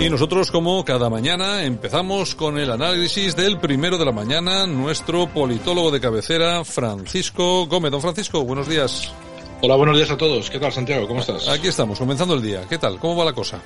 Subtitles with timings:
[0.00, 5.26] Y nosotros, como cada mañana, empezamos con el análisis del primero de la mañana, nuestro
[5.26, 7.90] politólogo de cabecera, Francisco Gómez.
[7.90, 9.12] Don Francisco, buenos días.
[9.60, 10.48] Hola, buenos días a todos.
[10.48, 11.06] ¿Qué tal, Santiago?
[11.08, 11.48] ¿Cómo estás?
[11.48, 12.62] Aquí estamos, comenzando el día.
[12.68, 12.98] ¿Qué tal?
[12.98, 13.60] ¿Cómo va la cosa?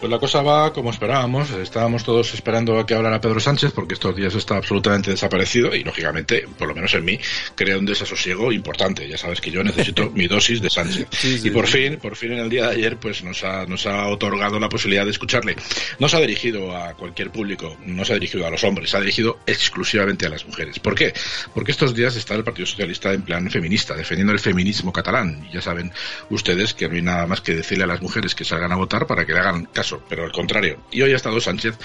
[0.00, 1.50] Pues la cosa va como esperábamos.
[1.50, 5.84] Estábamos todos esperando a que hablara Pedro Sánchez porque estos días está absolutamente desaparecido y,
[5.84, 7.18] lógicamente, por lo menos en mí,
[7.54, 9.06] crea un desasosiego importante.
[9.06, 11.06] Ya sabes que yo necesito mi dosis de Sánchez.
[11.44, 14.06] y por fin, por fin en el día de ayer, pues nos ha, nos ha
[14.08, 15.54] otorgado la posibilidad de escucharle.
[15.98, 18.96] No se ha dirigido a cualquier público, no se ha dirigido a los hombres, se
[18.96, 20.78] ha dirigido exclusivamente a las mujeres.
[20.78, 21.12] ¿Por qué?
[21.52, 25.46] Porque estos días está el Partido Socialista en plan feminista, defendiendo el feminismo catalán.
[25.50, 25.92] Y ya saben
[26.30, 29.06] ustedes que no hay nada más que decirle a las mujeres que salgan a votar
[29.06, 30.78] para que le hagan caso pero al contrario.
[30.90, 31.78] Y hoy ha estado Sánchez,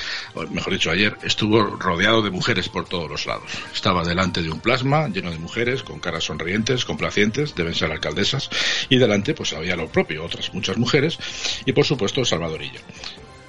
[0.52, 3.52] mejor dicho ayer, estuvo rodeado de mujeres por todos los lados.
[3.73, 8.49] Estaba delante de un plasma lleno de mujeres, con caras sonrientes, complacientes, deben ser alcaldesas,
[8.90, 11.18] y delante pues había lo propio, otras muchas mujeres,
[11.66, 12.79] y por supuesto Salvadorilla.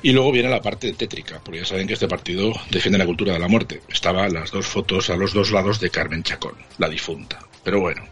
[0.02, 3.32] Y luego viene la parte tétrica, porque ya saben que este partido defiende la cultura
[3.32, 3.82] de la muerte.
[3.88, 7.40] Estaban las dos fotos a los dos lados de Carmen Chacón, la difunta.
[7.64, 8.04] Pero bueno,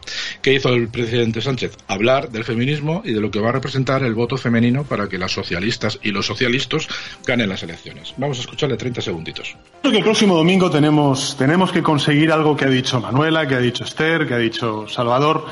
[0.45, 1.79] ¿qué hizo el presidente Sánchez?
[1.89, 5.17] Hablar del feminismo y de lo que va a representar el voto femenino para que
[5.17, 6.87] las socialistas y los socialistas
[7.27, 8.13] ganen las elecciones.
[8.19, 9.57] Vamos a escucharle 30 segunditos.
[9.81, 13.55] Creo que el próximo domingo tenemos, tenemos que conseguir algo que ha dicho Manuela, que
[13.55, 15.47] ha dicho Esther, que ha dicho Salvador,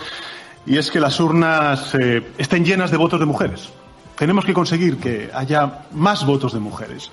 [0.66, 3.70] y es que las urnas eh, estén llenas de votos de mujeres.
[4.16, 7.10] Tenemos que conseguir que haya más votos de mujeres.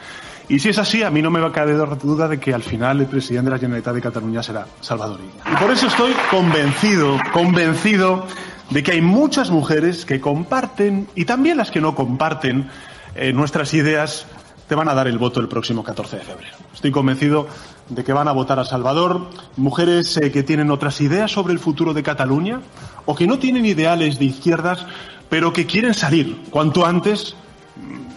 [0.49, 2.63] Y si es así, a mí no me va a caber duda de que al
[2.63, 7.17] final el presidente de la Generalitat de Cataluña será Salvador Y por eso estoy convencido,
[7.31, 8.25] convencido
[8.71, 12.69] de que hay muchas mujeres que comparten, y también las que no comparten,
[13.15, 14.25] eh, nuestras ideas,
[14.67, 16.55] te van a dar el voto el próximo 14 de febrero.
[16.73, 17.47] Estoy convencido
[17.89, 21.59] de que van a votar a Salvador, mujeres eh, que tienen otras ideas sobre el
[21.59, 22.61] futuro de Cataluña
[23.05, 24.85] o que no tienen ideales de izquierdas,
[25.29, 27.35] pero que quieren salir cuanto antes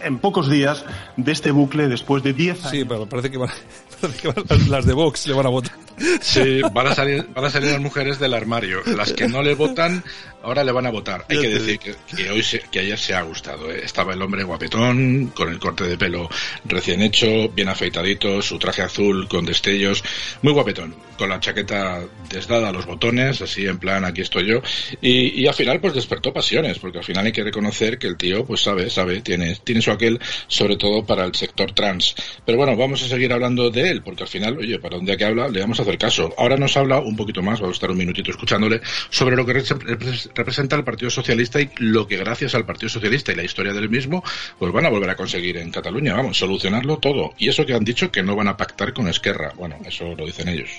[0.01, 0.85] en pocos días
[1.15, 2.71] de este bucle después de 10 años.
[2.71, 3.37] Sí, pero parece que,
[4.69, 5.73] las, de Vox le van a votar.
[6.21, 8.81] Sí, van a salir, van a salir las mujeres del armario.
[8.85, 10.03] Las que no le votan,
[10.41, 11.25] ahora le van a votar.
[11.29, 13.71] Hay que decir que, hoy que ayer se ha gustado.
[13.71, 13.81] ¿eh?
[13.83, 16.29] Estaba el hombre guapetón, con el corte de pelo
[16.65, 20.03] recién hecho, bien afeitadito, su traje azul con destellos,
[20.41, 24.61] muy guapetón, con la chaqueta desdada a los botones, así en plan aquí estoy yo.
[25.01, 28.17] Y, y al final pues despertó pasiones, porque al final hay que reconocer que el
[28.17, 32.15] tío pues sabe, sabe, tiene, tiene su aquel, sobre todo para el sector trans.
[32.45, 35.25] Pero bueno, vamos a seguir hablando de él, porque al final, oye, para día que
[35.25, 36.33] habla, le vamos a hacer caso.
[36.37, 39.53] Ahora nos habla un poquito más, vamos a estar un minutito escuchándole, sobre lo que
[39.53, 43.89] representa el Partido Socialista y lo que gracias al Partido Socialista y la historia del
[43.89, 44.23] mismo,
[44.57, 47.33] pues van a volver a conseguir en Cataluña, vamos, solucionarlo todo.
[47.37, 50.25] Y eso que han dicho que no van a pactar con Esquerra, bueno, eso lo
[50.25, 50.69] dicen ellos.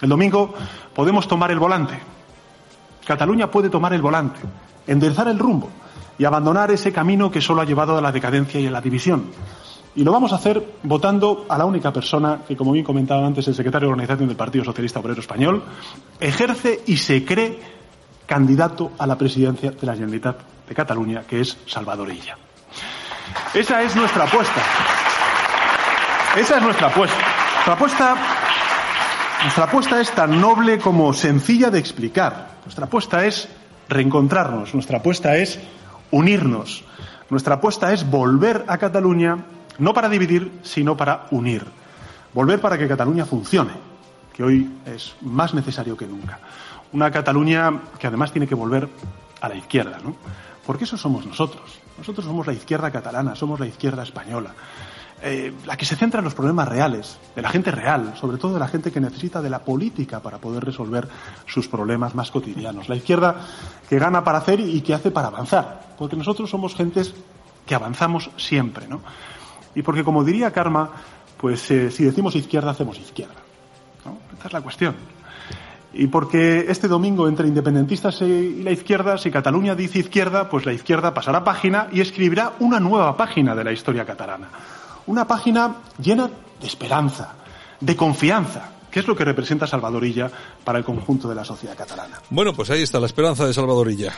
[0.00, 0.54] El domingo
[0.94, 1.94] podemos tomar el volante.
[3.06, 4.40] Cataluña puede tomar el volante,
[4.86, 5.70] enderezar el rumbo
[6.18, 9.30] y abandonar ese camino que solo ha llevado a la decadencia y a la división.
[9.94, 13.46] Y lo vamos a hacer votando a la única persona que, como bien comentaba antes
[13.48, 15.62] el secretario de organización del Partido Socialista Obrero Español,
[16.18, 17.60] ejerce y se cree
[18.26, 22.38] candidato a la presidencia de la Generalitat de Cataluña, que es Salvador Illa.
[23.52, 24.62] Esa es nuestra apuesta.
[26.36, 27.18] Esa es nuestra apuesta.
[27.54, 28.16] Nuestra apuesta,
[29.42, 32.52] nuestra apuesta es tan noble como sencilla de explicar.
[32.64, 33.48] Nuestra apuesta es
[33.88, 34.72] reencontrarnos.
[34.72, 35.60] Nuestra apuesta es
[36.10, 36.84] unirnos.
[37.28, 39.44] Nuestra apuesta es volver a Cataluña,
[39.82, 41.66] no para dividir, sino para unir.
[42.32, 43.72] Volver para que Cataluña funcione,
[44.32, 46.38] que hoy es más necesario que nunca.
[46.92, 48.88] Una Cataluña que además tiene que volver
[49.40, 50.14] a la izquierda, ¿no?
[50.64, 51.80] Porque eso somos nosotros.
[51.98, 54.54] Nosotros somos la izquierda catalana, somos la izquierda española.
[55.20, 58.54] Eh, la que se centra en los problemas reales, de la gente real, sobre todo
[58.54, 61.08] de la gente que necesita de la política para poder resolver
[61.46, 62.88] sus problemas más cotidianos.
[62.88, 63.34] La izquierda
[63.88, 67.14] que gana para hacer y que hace para avanzar, porque nosotros somos gentes
[67.66, 69.00] que avanzamos siempre, ¿no?
[69.74, 70.90] Y porque, como diría Karma,
[71.36, 73.34] pues eh, si decimos izquierda, hacemos izquierda.
[74.04, 74.18] ¿no?
[74.32, 74.94] Esta es la cuestión.
[75.94, 80.72] Y porque este domingo entre independentistas y la izquierda, si Cataluña dice izquierda, pues la
[80.72, 84.48] izquierda pasará página y escribirá una nueva página de la historia catalana
[85.06, 86.30] una página llena
[86.60, 87.34] de esperanza,
[87.80, 90.30] de confianza, que es lo que representa Salvadorilla
[90.64, 92.20] para el conjunto de la sociedad catalana.
[92.30, 94.12] Bueno, pues ahí está la esperanza de Salvadorilla.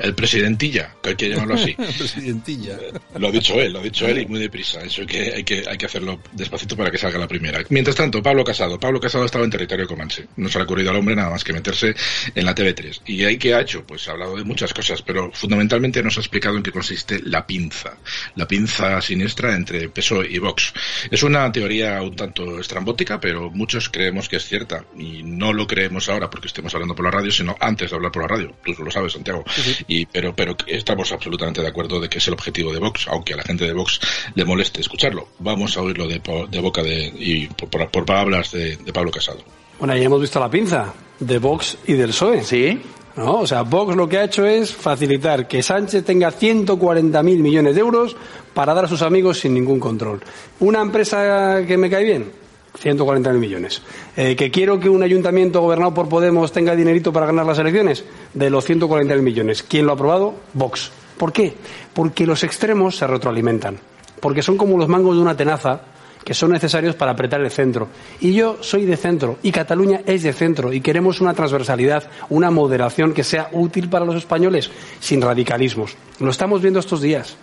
[0.00, 1.74] El presidentilla, que hay que llamarlo así.
[1.98, 2.78] presidentilla.
[3.18, 4.80] Lo ha dicho él, lo ha dicho él y muy deprisa.
[4.82, 7.62] Eso hay que, hay que, hay que hacerlo despacito para que salga la primera.
[7.68, 8.78] Mientras tanto, Pablo Casado.
[8.80, 10.26] Pablo Casado estaba en territorio comanche.
[10.36, 11.94] No se le ha ocurrido al hombre nada más que meterse
[12.34, 13.02] en la TV3.
[13.06, 13.84] ¿Y ahí qué ha hecho?
[13.86, 17.46] Pues ha hablado de muchas cosas, pero fundamentalmente nos ha explicado en qué consiste la
[17.46, 17.98] pinza.
[18.36, 20.72] La pinza siniestra entre PSOE y Vox.
[21.10, 24.84] Es una teoría un tanto estrambótica, pero muchos creemos que es cierta.
[24.96, 28.12] Y no lo creemos ahora porque estemos hablando por la radio, sino antes de hablar
[28.12, 28.54] por la radio.
[28.64, 29.44] Tú lo sabes, Santiago.
[29.92, 33.34] Y, pero, pero estamos absolutamente de acuerdo de que es el objetivo de Vox, aunque
[33.34, 33.98] a la gente de Vox
[34.36, 35.26] le moleste escucharlo.
[35.40, 36.20] Vamos a oírlo de,
[36.60, 39.40] boca de, y por, palabras de, Pablo Casado.
[39.80, 42.44] Bueno, ya hemos visto la pinza de Vox y del PSOE.
[42.44, 42.80] Sí.
[43.16, 43.40] ¿No?
[43.40, 47.80] O sea, Vox lo que ha hecho es facilitar que Sánchez tenga 140.000 millones de
[47.80, 48.16] euros
[48.54, 50.22] para dar a sus amigos sin ningún control.
[50.60, 52.30] ¿Una empresa que me cae bien?
[52.78, 53.82] 140.000 millones.
[54.16, 58.04] Eh, ¿Que quiero que un ayuntamiento gobernado por Podemos tenga dinerito para ganar las elecciones?
[58.34, 59.62] De los 140.000 millones.
[59.62, 60.34] ¿Quién lo ha aprobado?
[60.54, 60.90] Vox.
[61.18, 61.54] ¿Por qué?
[61.92, 63.78] Porque los extremos se retroalimentan.
[64.20, 65.82] Porque son como los mangos de una tenaza
[66.24, 67.88] que son necesarios para apretar el centro.
[68.20, 72.50] Y yo soy de centro y Cataluña es de centro y queremos una transversalidad, una
[72.50, 74.70] moderación que sea útil para los españoles,
[75.00, 75.96] sin radicalismos.
[76.18, 77.36] Lo estamos viendo estos días.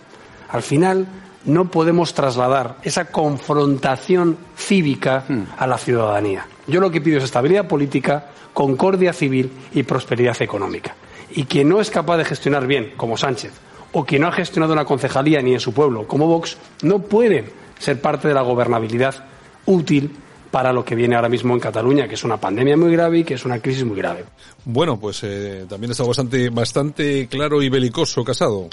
[0.48, 1.06] Al final
[1.48, 5.24] no podemos trasladar esa confrontación cívica
[5.56, 6.46] a la ciudadanía.
[6.66, 10.94] Yo lo que pido es estabilidad política, concordia civil y prosperidad económica.
[11.30, 13.52] Y quien no es capaz de gestionar bien, como Sánchez,
[13.92, 17.50] o quien no ha gestionado una concejalía ni en su pueblo, como Vox, no puede
[17.78, 19.24] ser parte de la gobernabilidad
[19.64, 20.14] útil
[20.50, 23.24] para lo que viene ahora mismo en Cataluña, que es una pandemia muy grave y
[23.24, 24.24] que es una crisis muy grave.
[24.64, 28.68] Bueno, pues eh, también está bastante, bastante claro y belicoso Casado.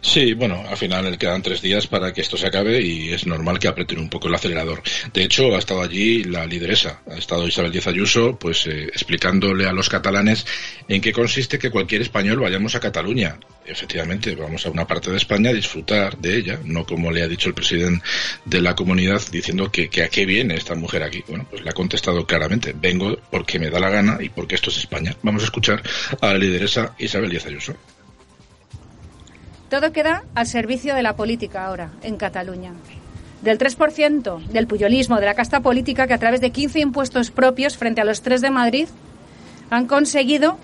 [0.00, 3.58] Sí, bueno, al final quedan tres días para que esto se acabe y es normal
[3.58, 4.82] que aprieten un poco el acelerador.
[5.12, 9.66] De hecho, ha estado allí la lideresa, ha estado Isabel Díaz Ayuso, pues eh, explicándole
[9.66, 10.46] a los catalanes
[10.88, 13.38] en qué consiste que cualquier español vayamos a Cataluña.
[13.64, 17.28] Efectivamente, vamos a una parte de España a disfrutar de ella, no como le ha
[17.28, 18.04] dicho el presidente
[18.44, 21.22] de la comunidad diciendo que, que a qué viene esta mujer aquí.
[21.28, 24.70] Bueno, pues le ha contestado claramente, vengo porque me da la gana y porque esto
[24.70, 25.16] es España.
[25.22, 25.82] Vamos a escuchar
[26.20, 27.76] a la lideresa Isabel Díaz Ayuso.
[29.70, 32.72] Todo queda al servicio de la política ahora, en Cataluña.
[33.40, 37.76] Del 3% del puyolismo, de la casta política que a través de 15 impuestos propios
[37.76, 38.88] frente a los tres de Madrid
[39.70, 40.58] han conseguido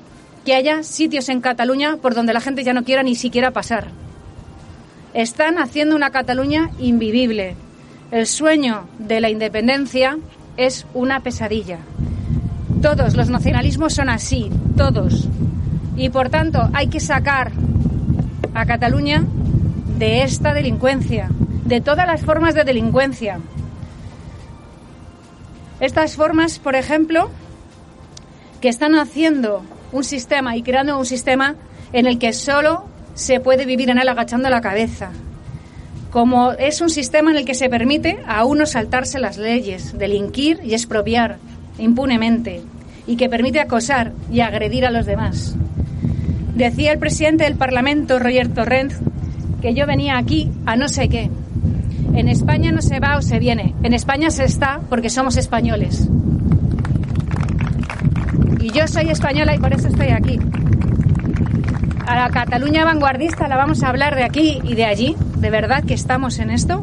[0.45, 3.87] que haya sitios en Cataluña por donde la gente ya no quiera ni siquiera pasar.
[5.15, 7.55] Están haciendo una Cataluña invivible.
[8.11, 10.19] El sueño de la independencia
[10.57, 11.79] es una pesadilla.
[12.83, 15.29] Todos los nacionalismos son así, todos.
[15.97, 17.53] Y por tanto hay que sacar
[18.57, 19.23] a Cataluña
[19.99, 21.29] de esta delincuencia,
[21.67, 23.39] de todas las formas de delincuencia.
[25.79, 27.29] Estas formas, por ejemplo,
[28.63, 29.63] que están haciendo
[29.93, 31.55] un sistema y creando un sistema
[31.93, 35.11] en el que solo se puede vivir en él agachando la cabeza.
[36.11, 40.61] Como es un sistema en el que se permite a uno saltarse las leyes, delinquir
[40.65, 41.37] y expropiar
[41.77, 42.63] impunemente,
[43.07, 45.57] y que permite acosar y agredir a los demás.
[46.57, 48.95] Decía el presidente del Parlamento, Roger Torrent,
[49.61, 51.31] que yo venía aquí a no sé qué.
[52.15, 53.75] En España no se va o se viene.
[53.83, 56.09] En España se está porque somos españoles.
[58.59, 60.39] Y yo soy española y por eso estoy aquí.
[62.07, 65.15] A la Cataluña vanguardista la vamos a hablar de aquí y de allí.
[65.37, 66.83] ¿De verdad que estamos en esto?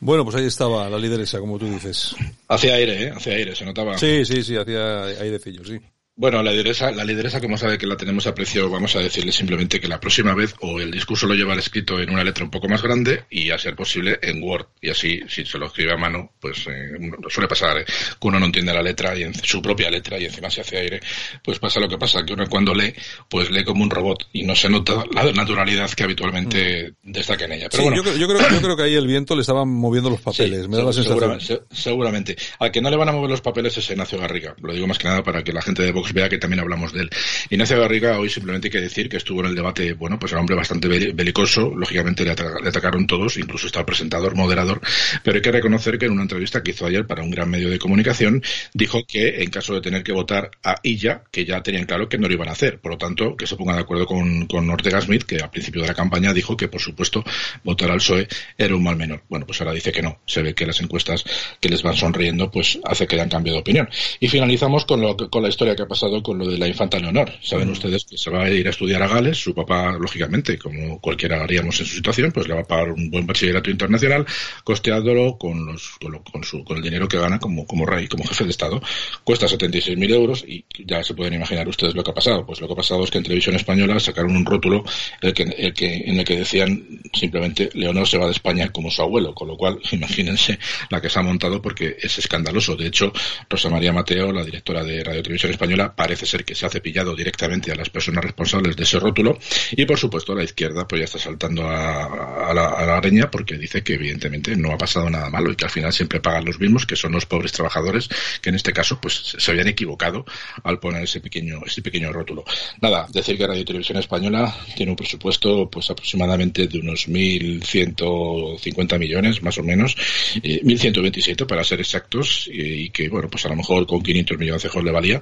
[0.00, 2.16] Bueno, pues ahí estaba la lideresa, como tú dices.
[2.48, 3.12] Hacía aire, ¿eh?
[3.14, 3.98] Hacía aire, se notaba.
[3.98, 5.78] Sí, sí, sí, hacía airecillo, sí.
[6.14, 9.32] Bueno, la lideresa, la lideresa, como sabe que la tenemos a precio, vamos a decirle
[9.32, 12.50] simplemente que la próxima vez o el discurso lo lleva escrito en una letra un
[12.50, 14.66] poco más grande y a ser posible en Word.
[14.82, 16.98] Y así, si se lo escribe a mano, pues eh,
[17.28, 20.26] suele pasar eh, que uno no entiende la letra y en su propia letra y
[20.26, 21.00] encima se hace aire,
[21.42, 22.92] pues pasa lo que pasa, que uno cuando lee,
[23.30, 27.12] pues lee como un robot y no se nota la naturalidad que habitualmente mm.
[27.12, 27.68] destaca en ella.
[27.70, 30.68] Pero bueno, yo, creo, yo, creo, que ahí el viento le estaba moviendo los papeles,
[30.68, 31.66] me da la sensación.
[31.70, 34.54] Seguramente, Al que no le van a mover los papeles es Ignacio Garriga.
[34.60, 37.02] Lo digo más que nada para que la gente de Vea que también hablamos de
[37.02, 37.10] él.
[37.50, 40.40] Ignacio Garriga hoy simplemente hay que decir que estuvo en el debate, bueno, pues era
[40.40, 44.80] un hombre bastante belicoso, lógicamente le, atacaron todos, incluso está el presentador, moderador,
[45.22, 47.70] pero hay que reconocer que en una entrevista que hizo ayer para un gran medio
[47.70, 48.42] de comunicación,
[48.74, 52.18] dijo que en caso de tener que votar a Illa, que ya tenían claro que
[52.18, 54.68] no lo iban a hacer, por lo tanto, que se ponga de acuerdo con, con
[54.70, 57.24] Ortega Smith, que al principio de la campaña dijo que, por supuesto,
[57.64, 59.22] votar al PSOE era un mal menor.
[59.28, 61.24] Bueno, pues ahora dice que no, se ve que las encuestas
[61.60, 63.88] que les van sonriendo, pues hace que hayan cambiado de opinión.
[64.20, 66.98] Y finalizamos con, lo, con la historia que ha pasado con lo de la infanta
[66.98, 67.30] Leonor.
[67.42, 71.00] Saben ustedes que se va a ir a estudiar a Gales, su papá, lógicamente, como
[71.00, 74.24] cualquiera haríamos en su situación, pues le va a pagar un buen bachillerato internacional,
[74.64, 78.08] costeándolo con, los, con, lo- con su, con el dinero que gana como, como rey,
[78.08, 78.80] como jefe de Estado.
[79.24, 82.46] Cuesta 76.000 euros y ya se pueden imaginar ustedes lo que ha pasado.
[82.46, 84.84] Pues lo que ha pasado es que en televisión española sacaron un rótulo
[85.20, 88.90] el que, el que, en el que decían simplemente Leonor se va de España como
[88.90, 90.58] su abuelo, con lo cual imagínense
[90.90, 92.76] la que se ha montado porque es escandaloso.
[92.76, 93.12] De hecho,
[93.48, 97.14] Rosa María Mateo, la directora de Radio Televisión Española, parece ser que se ha cepillado
[97.14, 99.38] directamente a las personas responsables de ese rótulo
[99.72, 103.82] y por supuesto la izquierda pues ya está saltando a, la, a la porque dice
[103.82, 106.86] que evidentemente no ha pasado nada malo y que al final siempre pagan los mismos,
[106.86, 108.08] que son los pobres trabajadores,
[108.40, 110.24] que en este caso pues se habían equivocado
[110.62, 112.44] al poner ese pequeño, ese pequeño rótulo.
[112.80, 119.42] Nada, decir que Radio Televisión Española tiene un presupuesto pues aproximadamente de unos 1.150 millones
[119.42, 119.96] más o menos,
[120.42, 124.62] eh, 1.127 para ser exactos y, que bueno pues a lo mejor con 500 millones
[124.82, 125.20] le valía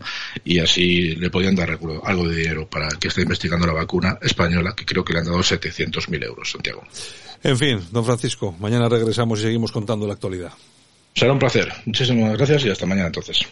[0.59, 4.75] así le podían dar algo, algo de dinero para que está investigando la vacuna española
[4.77, 6.83] que creo que le han dado 700.000 euros, Santiago.
[7.43, 10.53] En fin, don Francisco, mañana regresamos y seguimos contando la actualidad.
[11.15, 11.73] Será un placer.
[11.87, 13.47] Muchísimas gracias y hasta mañana entonces.